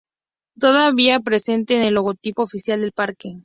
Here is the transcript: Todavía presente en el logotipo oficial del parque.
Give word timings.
Todavía 0.57 1.19
presente 1.19 1.75
en 1.75 1.83
el 1.83 1.93
logotipo 1.93 2.41
oficial 2.41 2.81
del 2.81 2.91
parque. 2.91 3.37